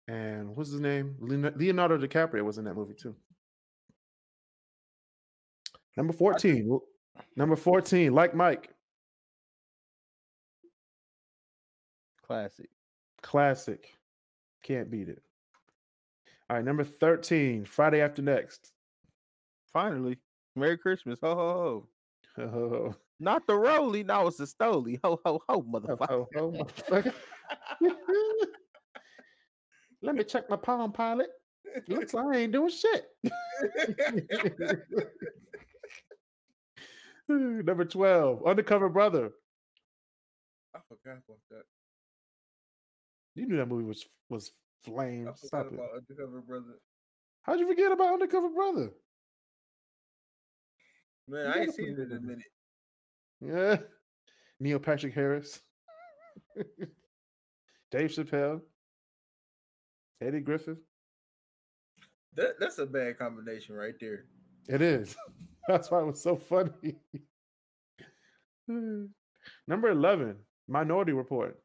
[0.08, 1.15] And what's his name?
[1.19, 3.15] Leonardo DiCaprio was in that movie too.
[5.95, 6.80] Number 14.
[7.36, 8.69] Number 14, like Mike.
[12.25, 12.69] Classic.
[13.21, 13.88] Classic.
[14.63, 15.21] Can't beat it.
[16.49, 18.71] All right, number 13, Friday after next.
[19.71, 20.17] Finally,
[20.55, 21.19] Merry Christmas.
[21.21, 21.87] Ho ho
[22.37, 22.43] ho.
[22.43, 24.99] Oh, Not the Rolly, no, it's the Stoli.
[25.03, 26.07] Ho ho ho, motherfucker.
[26.09, 27.13] oh, oh, motherfucker.
[30.01, 31.29] Let me check my Palm Pilot.
[31.87, 33.05] Looks like I ain't doing shit.
[37.29, 39.31] Number 12, Undercover Brother.
[40.75, 41.63] I forgot about that.
[43.35, 44.51] You knew that movie was was
[44.83, 45.27] flame.
[45.29, 46.03] I Stop forgot it.
[46.09, 46.79] Undercover Brother.
[47.43, 48.91] How'd you forget about Undercover Brother?
[51.32, 52.44] Man, I ain't seen it in a minute.
[53.39, 53.78] Yeah.
[54.60, 55.62] Neil Patrick Harris.
[57.91, 58.60] Dave Chappelle.
[60.22, 60.78] Eddie Griffin.
[62.36, 64.26] That that's a bad combination right there.
[64.67, 65.15] It is.
[65.67, 66.96] That's why it was so funny.
[69.67, 70.36] Number 11,
[70.67, 71.58] Minority Report.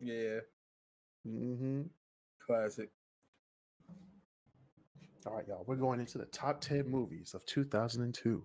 [0.00, 0.40] Yeah,
[1.26, 1.82] Mm hmm
[2.44, 2.90] classic.
[5.26, 5.64] All right, y'all.
[5.66, 8.44] We're going into the top 10 movies of 2002.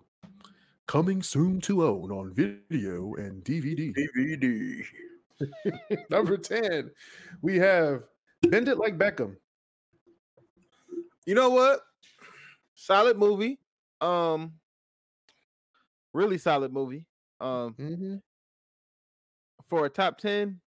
[0.86, 3.94] Coming soon to own on video and DVD.
[3.94, 4.84] DVD.
[6.10, 6.90] Number 10,
[7.42, 8.02] we have
[8.42, 9.36] Bend It Like Beckham.
[11.26, 11.80] You know what?
[12.74, 13.58] Solid movie.
[14.00, 14.52] Um,
[16.12, 17.06] really solid movie.
[17.40, 18.16] Um, Mm-hmm.
[19.68, 20.60] for a top ten.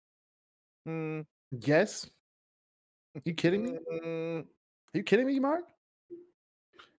[0.87, 1.21] Hmm.
[1.61, 2.09] Yes.
[3.25, 3.79] You kidding me?
[4.03, 4.45] mm, Are
[4.99, 5.63] you kidding me, Mark?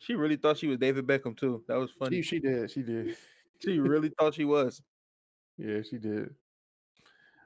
[0.07, 1.63] She really thought she was David Beckham too.
[1.67, 2.21] That was funny.
[2.21, 2.71] she did.
[2.71, 3.15] She did.
[3.59, 4.83] She really thought she was.
[5.57, 6.29] Yeah, she did.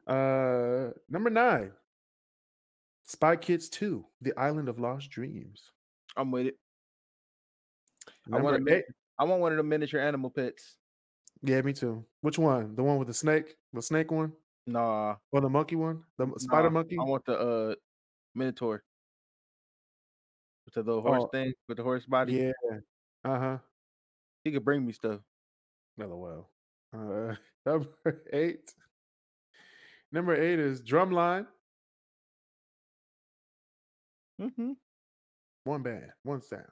[0.06, 1.72] Uh, number nine,
[3.06, 5.72] Spy Kids 2, The Island of Lost Dreams.
[6.18, 6.56] I'm with it.
[8.34, 8.84] I want a eight,
[9.18, 10.76] I want one of the miniature animal pets.
[11.42, 12.04] yeah, me too.
[12.20, 12.76] Which one?
[12.76, 13.56] The one with the snake?
[13.72, 14.34] The snake one?
[14.68, 16.04] Nah, Or the monkey one?
[16.18, 16.98] The m- spider nah, monkey?
[17.00, 17.76] I want the uh
[18.36, 18.84] minotaur.
[20.76, 22.34] With the horse Oh, thing with the horse body.
[22.34, 22.78] Yeah.
[23.24, 23.58] Uh huh.
[24.44, 25.20] He could bring me stuff.
[25.98, 26.50] LOL.
[26.94, 27.88] Uh, number
[28.32, 28.74] eight.
[30.12, 31.46] Number eight is Drumline.
[34.42, 34.72] Mm-hmm.
[35.64, 36.64] One band, one sound.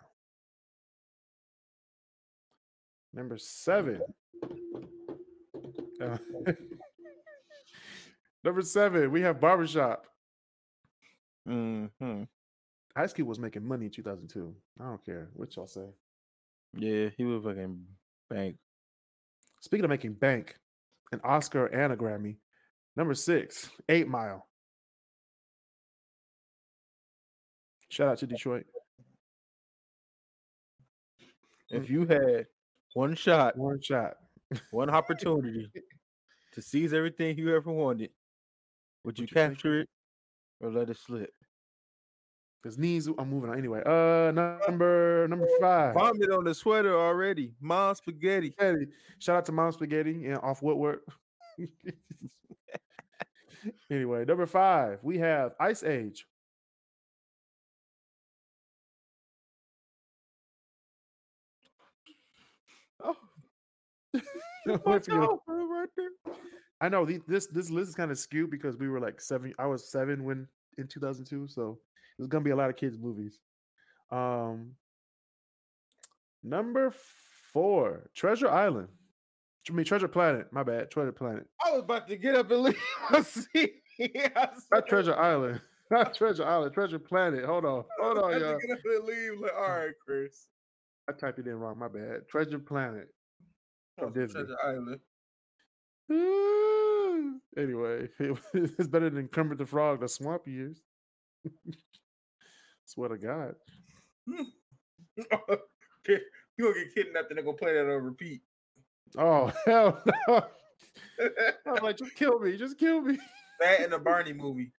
[3.13, 4.01] Number seven.
[6.01, 6.17] Uh,
[8.43, 10.05] number seven, we have Barbershop.
[11.47, 12.23] Mm-hmm.
[12.95, 14.54] Ice Cube was making money in 2002.
[14.80, 15.88] I don't care what y'all say.
[16.75, 17.86] Yeah, he was fucking
[18.30, 18.58] bank.
[19.62, 20.56] Speaking of making bank,
[21.12, 22.38] an Oscar and a Grammy.
[22.95, 24.45] Number six, Eight Mile.
[27.89, 28.65] Shout out to Detroit.
[31.69, 32.47] If you had
[32.93, 34.15] one shot, One shot.
[34.71, 35.71] one opportunity
[36.54, 38.10] to seize everything you ever wanted,
[39.04, 39.54] would you Would you take it?
[39.54, 39.89] capture it
[40.60, 41.32] or let it slip?
[42.63, 43.07] His knees.
[43.07, 43.81] I'm moving on anyway.
[43.85, 45.93] Uh, number number five.
[45.93, 47.53] Vomit on the sweater already.
[47.61, 48.51] Mom spaghetti.
[48.51, 48.87] Spaghetti.
[49.19, 50.99] Shout out to Mom Spaghetti and off Woodward.
[53.89, 56.25] anyway, number five, we have Ice Age.
[63.01, 63.15] Oh,
[64.65, 66.09] for your- right there.
[66.81, 69.53] I know the, this this list is kind of skewed because we were like seven.
[69.59, 71.77] I was seven when in 2002, so
[72.19, 73.39] there's gonna be a lot of kids movies.
[74.12, 74.73] Um,
[76.43, 76.93] number
[77.53, 78.89] four, Treasure Island.
[79.69, 80.51] I mean Treasure Planet.
[80.51, 81.47] My bad, Treasure Planet.
[81.65, 83.75] I was about to get up and leave my seat.
[84.01, 85.62] I Not Treasure Island.
[85.91, 86.73] Not Treasure Island.
[86.73, 87.45] Treasure Planet.
[87.45, 87.86] Hold on.
[88.01, 88.60] Hold on, y'all.
[88.60, 89.39] Get up and leave.
[89.39, 90.47] Like, all right, Kris.
[91.10, 91.79] I typed it in wrong.
[91.79, 92.27] My bad.
[92.29, 93.08] Treasure Planet.
[94.01, 94.10] Oh.
[94.10, 94.99] Treasure Island.
[97.58, 98.10] anyway,
[98.53, 100.82] it's better than Kermit the Frog, the swamp years.
[102.89, 103.56] Swear to God.
[106.08, 106.21] Okay,
[106.58, 108.41] you gonna get kidnapped and they're gonna play that on repeat.
[109.17, 110.43] Oh hell no!
[111.67, 113.17] I'm like, just kill me, just kill me.
[113.60, 114.71] That and the Barney movie.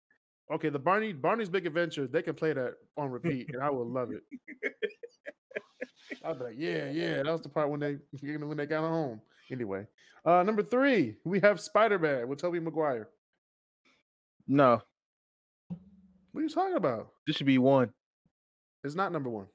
[0.50, 3.86] Okay, the Barney Barney's Big Adventure, they can play that on repeat, and I will
[3.86, 4.22] love it.
[6.24, 9.20] I'll be like, yeah, yeah, that was the part when they when they got home.
[9.52, 9.86] Anyway,
[10.24, 13.08] uh, number three, we have Spider Man with Tobey Maguire.
[14.48, 14.80] No,
[16.32, 17.08] What are you talking about?
[17.26, 17.92] this should be one.
[18.84, 19.46] It's not number one.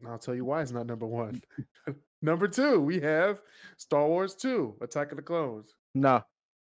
[0.00, 1.42] And I'll tell you why it's not number one.
[2.22, 3.40] number two, we have
[3.76, 5.74] Star Wars 2, Attack of the Clones.
[5.94, 6.22] Nah,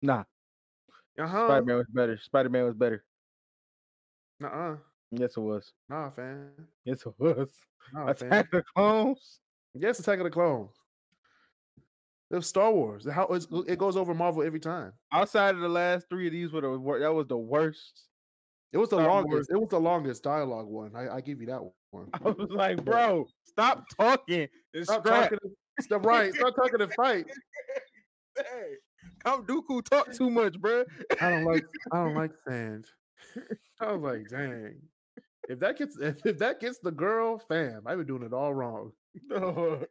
[0.01, 0.23] nah.
[1.19, 1.47] Uh-huh.
[1.47, 2.19] Spider Man was better.
[2.21, 3.03] Spider Man was better.
[4.43, 4.75] Uh-uh.
[5.11, 5.71] Yes, it was.
[5.89, 6.49] Nah, fam.
[6.83, 7.49] Yes, it was.
[7.93, 8.27] Nah, fam.
[8.27, 9.39] Attack the clones.
[9.73, 10.71] Yes, Attack of the Clones.
[12.31, 13.07] It was Star Wars.
[13.09, 14.93] How it goes over Marvel every time.
[15.11, 18.03] Outside of the last three of these, were the that was the worst.
[18.75, 19.31] It was the Star longest.
[19.31, 19.47] Wars.
[19.49, 20.91] It was the longest dialogue one.
[20.93, 21.61] I, I give you that
[21.91, 22.09] one.
[22.13, 24.49] I was like, bro, stop talking.
[24.73, 25.23] and Stop scrap.
[25.23, 25.37] talking.
[25.39, 26.33] To, stop right.
[26.33, 27.25] Stop talking to fight.
[28.37, 28.73] hey,
[29.23, 30.83] Count Dooku talk too much, bro.
[31.21, 31.63] I don't like.
[31.93, 32.85] I don't like sand.
[33.79, 34.75] I was like, dang.
[35.47, 38.53] If that gets if, if that gets the girl, fam, I've been doing it all
[38.53, 38.91] wrong.
[39.29, 39.85] No.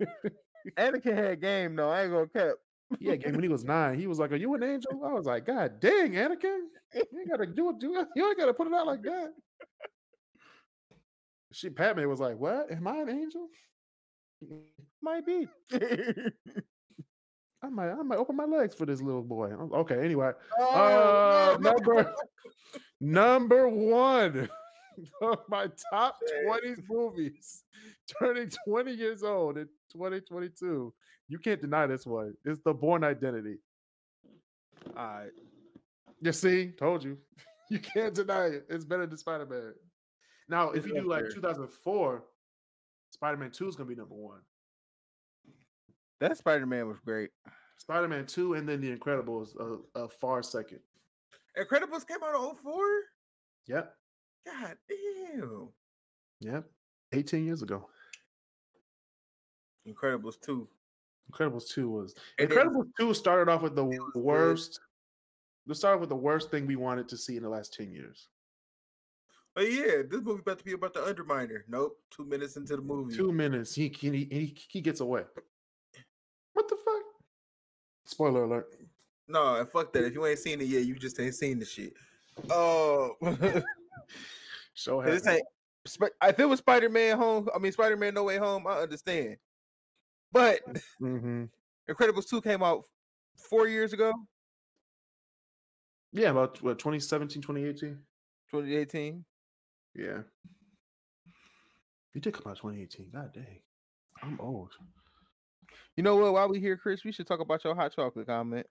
[0.76, 1.90] Anakin had game though.
[1.90, 2.54] I ain't gonna cap.
[2.98, 5.26] Yeah, gang, when he was nine, he was like, "Are you an angel?" I was
[5.26, 6.60] like, "God dang, Anakin,
[6.94, 7.78] you ain't gotta do it.
[7.78, 8.08] Do it.
[8.16, 9.32] You ain't gotta put it out like that."
[11.52, 12.70] She Padme was like, "What?
[12.72, 13.48] Am I an angel?
[15.02, 15.46] Might be.
[17.62, 21.56] I might, I might open my legs for this little boy." Okay, anyway, uh, Oh,
[21.60, 21.70] no.
[21.70, 22.14] number
[23.00, 24.48] number one
[25.48, 27.64] my top twenty movies,
[28.18, 30.92] turning twenty years old in twenty twenty two.
[31.28, 32.34] You can't deny this one.
[32.44, 33.58] It's the Bourne Identity.
[34.96, 35.30] All right.
[36.20, 37.18] You see, told you.
[37.72, 38.66] You can't deny it.
[38.68, 39.72] It's better than Spider Man.
[40.48, 42.24] Now, if you do like 2004,
[43.12, 44.40] Spider Man 2 is going to be number one.
[46.18, 47.30] That Spider Man was great.
[47.78, 50.80] Spider Man 2 and then The Incredibles, a, a far second.
[51.56, 52.82] Incredibles came out in 04?
[53.68, 53.94] Yep.
[54.46, 55.68] God damn.
[56.40, 56.64] Yep.
[57.12, 57.88] 18 years ago.
[59.88, 60.68] Incredibles 2.
[61.30, 62.14] Incredibles 2 was.
[62.38, 64.22] And Incredibles 2 started off with the was good.
[64.22, 64.80] worst.
[65.66, 68.28] They started with the worst thing we wanted to see in the last 10 years.
[69.56, 71.62] Oh yeah, this movie about to be about the Underminer.
[71.68, 71.98] Nope.
[72.10, 73.14] Two minutes into the movie.
[73.14, 73.74] Two minutes.
[73.74, 75.22] He, he, he, he gets away.
[76.52, 77.02] What the fuck?
[78.04, 78.74] Spoiler alert.
[79.28, 80.04] No, and fuck that.
[80.04, 81.94] If you ain't seen it yet, you just ain't seen the shit.
[82.50, 83.16] Oh,
[84.74, 85.36] So this happy.
[85.38, 85.46] ain't.
[86.22, 89.36] If it was Spider Man Home, I mean Spider Man No Way Home, I understand.
[90.32, 90.60] But
[91.00, 91.44] Mm-hmm.
[91.90, 92.84] Incredibles two came out
[93.36, 94.12] four years ago,
[96.12, 97.98] Yeah, about what 2017, 2018.
[98.52, 99.24] 2018.
[99.96, 100.18] Yeah.
[102.14, 103.06] You did come out 2018.
[103.12, 103.60] God dang.
[104.22, 104.72] I'm old.
[105.96, 106.32] You know what?
[106.32, 108.66] While we here, Kris, we should talk about your hot chocolate comment.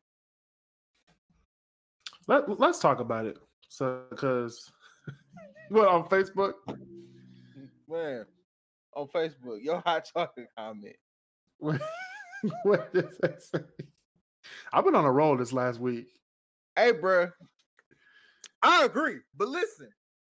[2.27, 3.37] Let, let's talk about it.
[3.67, 4.71] So, because
[5.69, 6.53] what on Facebook?
[7.87, 8.25] Man,
[8.95, 10.95] on Facebook, your hot chocolate comment.
[11.57, 11.81] What,
[12.63, 13.59] what does that say?
[14.71, 16.07] I've been on a roll this last week.
[16.75, 17.31] Hey, bruh.
[18.61, 19.89] I agree, but listen,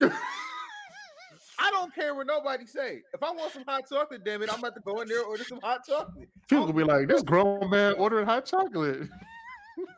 [1.60, 3.02] I don't care what nobody say.
[3.12, 5.26] If I want some hot chocolate, damn it, I'm about to go in there and
[5.26, 6.28] order some hot chocolate.
[6.48, 9.08] People will be like, "This grown man ordering hot chocolate."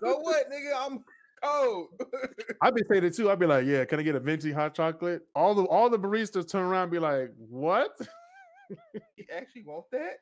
[0.02, 0.72] So what, nigga?
[0.76, 1.04] I'm
[1.42, 1.88] cold.
[2.62, 3.30] I'd be saying it too.
[3.30, 5.98] I'd be like, "Yeah, can I get a venti hot chocolate?" All the all the
[5.98, 7.92] baristas turn around and be like, "What?"
[8.70, 10.18] you actually want that?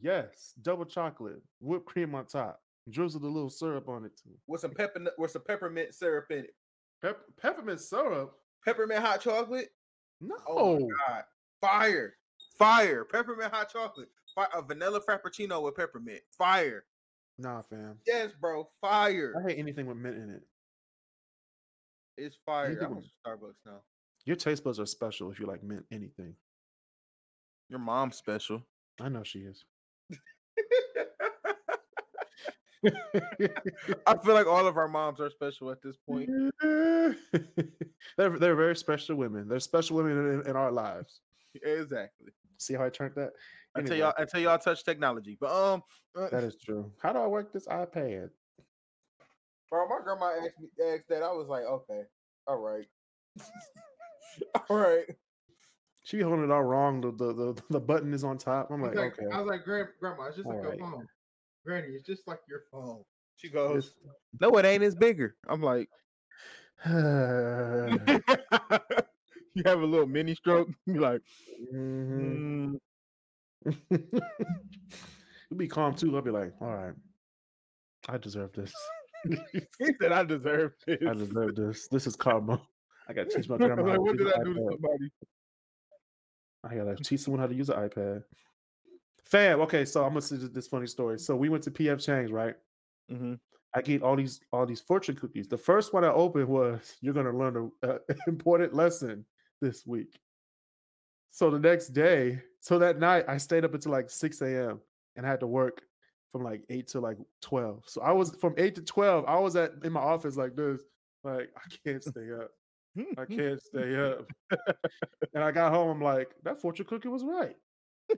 [0.00, 4.30] Yes, double chocolate, whipped cream on top, drizzle a little syrup on it too.
[4.46, 6.54] With some pepper, with some peppermint syrup in it.
[7.02, 8.34] Pep- peppermint syrup?
[8.64, 9.70] Peppermint hot chocolate.
[10.20, 10.36] No.
[10.46, 11.24] Oh my god,
[11.60, 12.14] fire,
[12.58, 13.04] fire!
[13.04, 14.08] Peppermint hot chocolate.
[14.34, 16.20] Fi- a vanilla frappuccino with peppermint.
[16.36, 16.84] Fire.
[17.38, 17.96] Nah, fam.
[18.06, 18.68] Yes, bro.
[18.80, 19.32] Fire.
[19.38, 20.42] I hate anything with mint in it.
[22.20, 22.66] It's fire.
[22.66, 23.80] Anything I'm with- on Starbucks now.
[24.26, 26.34] Your taste buds are special if you like mint anything.
[27.70, 28.62] Your mom's special.
[29.00, 29.64] I know she is.
[34.06, 36.28] I feel like all of our moms are special at this point.
[36.62, 37.16] they're
[38.16, 39.48] they're very special women.
[39.48, 41.20] They're special women in, in our lives.
[41.54, 42.28] Exactly.
[42.58, 43.32] See how I turned that?
[43.74, 45.36] Until Anyway, y'all until y'all touch technology.
[45.40, 45.82] But um
[46.16, 46.90] uh, that is true.
[47.02, 48.30] How do I work this iPad?
[49.70, 51.22] Bro, my grandma asked me asked that.
[51.22, 52.02] I was like, okay,
[52.46, 52.86] all right.
[54.70, 55.06] all right.
[56.02, 57.00] She be holding it all wrong.
[57.00, 58.70] The the the, the button is on top.
[58.70, 59.26] I'm like, It's okay.
[59.32, 60.78] I was like, Grand, grandma, it's just like Alright.
[60.78, 61.06] your phone.
[61.64, 63.02] Granny, it's just like your phone.
[63.36, 64.82] She goes, It's- No, it ain't.
[64.82, 65.36] It's bigger.
[65.48, 65.88] I'm like,
[66.86, 66.92] you
[69.66, 70.68] have a little mini stroke.
[70.86, 71.20] You like,
[71.74, 72.78] mm,
[73.90, 76.16] you be calm too.
[76.16, 76.94] I'll be like, all right,
[78.08, 78.72] I deserve this.
[79.78, 80.98] he said, I deserve this.
[81.08, 81.88] I deserve this.
[81.88, 82.60] This is karma.
[83.08, 83.82] I gotta teach my grandma.
[83.82, 85.10] like, what did I do to somebody?
[86.64, 88.22] I gotta teach someone how to use an iPad.
[89.24, 91.18] Fam, okay, so I'm gonna say this- this funny story.
[91.18, 92.54] So we went to PF Chang's, right?
[93.10, 93.34] Mm-hmm.
[93.74, 95.46] I get all these all these fortune cookies.
[95.48, 99.24] The first one I opened was you're gonna learn an important lesson
[99.60, 100.18] this week.
[101.30, 104.80] So the next day, so that night I stayed up until like 6 a.m.
[105.14, 105.82] and I had to work
[106.32, 107.84] from like 8 to like 12.
[107.86, 110.82] So I was from 8 to 12, I was at in my office like this,
[111.24, 112.50] like I can't stay up.
[113.18, 113.36] I hmm.
[113.36, 114.30] can't stay up.
[115.34, 117.56] and I got home, I'm like, that fortune cookie was right.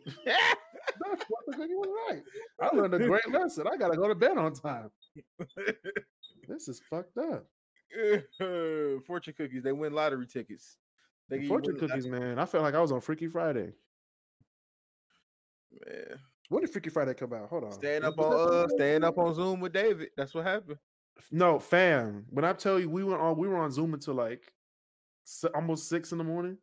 [1.00, 2.22] That fortune cookie was right.
[2.60, 3.66] I learned a great lesson.
[3.66, 4.90] I gotta go to bed on time.
[6.48, 7.46] This is fucked up.
[9.06, 9.62] fortune cookies.
[9.62, 10.76] They win lottery tickets.
[11.28, 12.38] They The give you fortune cookies, man.
[12.38, 13.72] I felt like I was on Freaky Friday.
[15.86, 16.18] Man.
[16.52, 17.48] When did Freaky Friday come out?
[17.48, 17.72] Hold on.
[17.72, 20.08] Staying up on uh, staying up on Zoom with David.
[20.18, 20.76] That's what happened.
[21.30, 22.26] No, fam.
[22.28, 24.42] When I tell you we went on, we were on Zoom until like
[25.54, 26.58] almost six in the morning.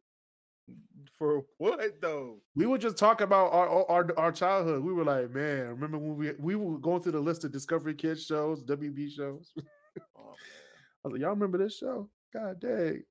[1.17, 2.37] For what though?
[2.55, 4.83] We would just talk about our our- our childhood.
[4.83, 7.95] We were like, man, remember when we we were going through the list of Discovery
[7.95, 9.53] Kids shows, WB shows.
[10.15, 10.33] Oh,
[11.03, 12.09] I was like, y'all remember this show?
[12.31, 13.01] God dang.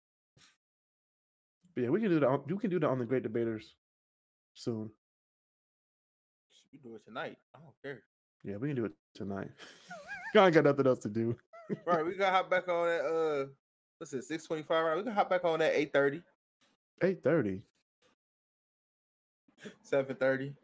[1.74, 2.46] But yeah, we can do that.
[2.46, 3.74] We can do that on the Great Debaters
[4.54, 4.90] soon.
[6.72, 7.36] We do it tonight.
[7.54, 8.02] I don't care.
[8.44, 9.50] Yeah, we can do it tonight.
[10.34, 11.36] I ain't got nothing else to do.
[11.86, 13.04] Right, we gotta hop back on that.
[13.04, 13.46] Uh,
[13.98, 14.24] what's it?
[14.24, 14.84] Six twenty five.
[14.84, 16.22] Right, we can hop back on that 8:30,
[17.02, 17.62] Eight thirty.
[19.84, 20.54] 7:30.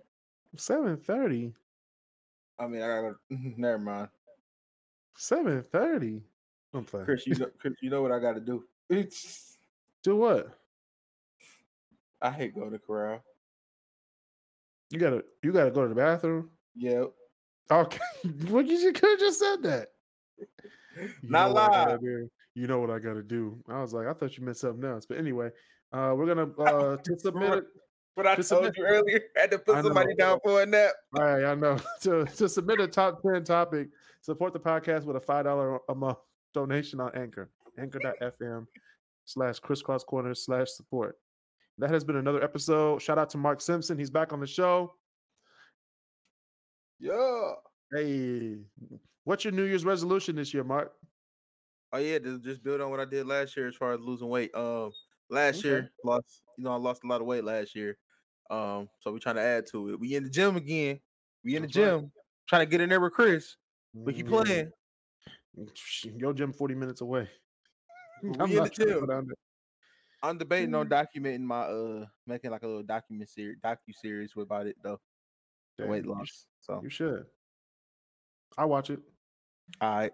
[0.57, 1.53] Seven thirty.
[2.59, 3.15] I mean, I gotta.
[3.57, 4.09] Never mind,
[5.17, 6.23] Seven thirty.
[6.73, 7.07] I'm playing.
[7.07, 7.27] Kris.
[7.27, 8.65] You know, Kris, you know what I got to do.
[8.91, 9.57] It's,
[10.03, 10.59] Do what?
[12.21, 13.23] I hate going to corral.
[14.91, 16.51] You gotta you gotta go to the bathroom.
[16.77, 17.11] Yep.
[17.71, 17.99] Okay.
[18.49, 19.89] well, you could have just said that.
[21.23, 22.29] Not know what I gotta live.
[22.55, 23.59] You know what I gotta do.
[23.69, 25.07] I was like, I thought you meant something else.
[25.07, 25.51] But anyway,
[25.93, 27.65] uh we're gonna uh to submit it.
[28.15, 29.21] but I Just told submit- you earlier.
[29.37, 30.93] I had to put somebody down for a nap.
[31.17, 31.79] All right, I know.
[32.03, 33.89] To to submit a top 10 topic,
[34.21, 36.19] support the podcast with a five dollar a month
[36.53, 37.51] donation on Anchor.
[37.79, 38.67] Anchor.fm
[39.25, 41.17] slash kriscrosscorner slash support.
[41.79, 43.03] That has been another episode.
[43.03, 43.99] Shout out to Mark Simpson.
[43.99, 44.95] He's back on the show.
[47.01, 47.53] Yeah.
[47.93, 48.59] Hey,
[49.25, 50.93] what's your New Year's resolution this year, Mark?
[51.93, 54.55] Oh yeah, just, build on what I did last year as far as losing weight.
[54.55, 54.93] Um,
[55.31, 55.69] last Okay.
[55.69, 57.99] year lost, you know, I lost a lot of weight last year.
[58.51, 60.01] Um, so we're trying to add to it.
[60.01, 61.01] We in the gym again.
[61.45, 62.01] We in the That's right.
[62.01, 62.13] gym,
[62.49, 63.57] trying to get in there with Kris.
[63.93, 64.73] We keep Mm, playing.
[66.19, 67.29] Your gym 40 minutes away.
[68.23, 69.35] But I'm we in not the trying to go gym.
[70.25, 70.79] I'm debating Mm.
[70.81, 75.01] on documenting my uh making like a little document series docu series about it though.
[75.79, 76.47] Damn, weight you sh- loss.
[76.61, 77.27] So You should.
[78.57, 79.01] I watch it.
[79.81, 80.13] all right.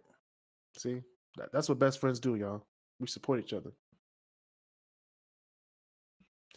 [0.77, 1.03] See,
[1.37, 2.65] that, that's what best friends do, y'all.
[2.99, 3.71] We support each other.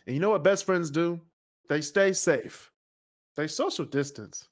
[0.06, 1.20] And you know what best friends do?
[1.70, 2.72] They stay safe,
[3.36, 4.50] they social distance,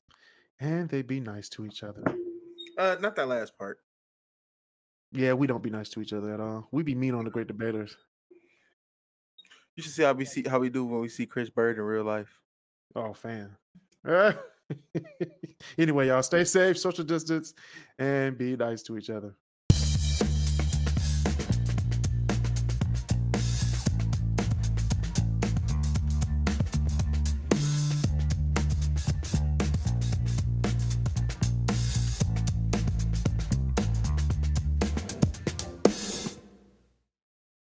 [0.60, 2.04] and they be nice to each other.
[2.78, 3.80] Uh not that last part.
[5.12, 6.68] Yeah, we don't be nice to each other at all.
[6.72, 7.98] We be mean on the great debaters.
[9.82, 11.84] You should see how we see how we do when we see Chris Bird in
[11.84, 12.40] real life.
[12.94, 13.56] Oh, fan.
[15.76, 17.56] anyway, y'all stay safe, social distance,
[17.98, 19.34] and be nice to each other.